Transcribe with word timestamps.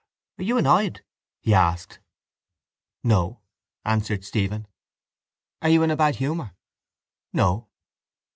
—Are 0.39 0.43
you 0.43 0.57
annoyed? 0.57 1.03
he 1.41 1.53
asked. 1.53 1.99
—No, 3.03 3.41
answered 3.85 4.25
Stephen. 4.25 4.65
—Are 5.61 5.69
you 5.69 5.83
in 5.83 5.95
bad 5.95 6.15
humour? 6.15 6.55
—No. 7.33 7.67